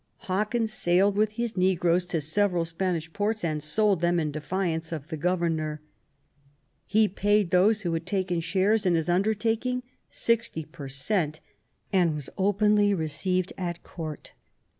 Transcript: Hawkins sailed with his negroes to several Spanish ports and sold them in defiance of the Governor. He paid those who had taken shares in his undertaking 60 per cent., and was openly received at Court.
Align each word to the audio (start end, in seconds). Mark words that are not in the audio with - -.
Hawkins 0.21 0.73
sailed 0.73 1.15
with 1.15 1.33
his 1.33 1.55
negroes 1.55 2.07
to 2.07 2.21
several 2.21 2.65
Spanish 2.65 3.13
ports 3.13 3.43
and 3.43 3.61
sold 3.61 4.01
them 4.01 4.19
in 4.19 4.31
defiance 4.31 4.91
of 4.91 5.09
the 5.09 5.15
Governor. 5.15 5.79
He 6.87 7.07
paid 7.07 7.51
those 7.51 7.81
who 7.81 7.93
had 7.93 8.07
taken 8.07 8.39
shares 8.39 8.83
in 8.87 8.95
his 8.95 9.09
undertaking 9.09 9.83
60 10.09 10.65
per 10.65 10.87
cent., 10.87 11.39
and 11.93 12.15
was 12.15 12.31
openly 12.35 12.95
received 12.95 13.53
at 13.59 13.83
Court. 13.83 14.33